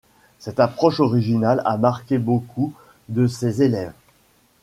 [0.39, 2.73] Cette approche originale a marqué beaucoup
[3.07, 3.93] de ses élèves.